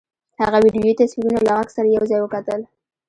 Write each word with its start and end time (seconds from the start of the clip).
هغه 0.41 0.57
ويډيويي 0.63 0.93
تصويرونه 1.01 1.39
له 1.43 1.51
غږ 1.57 1.67
سره 1.77 1.87
يو 1.97 2.03
ځای 2.11 2.19
وکتل. 2.21 2.59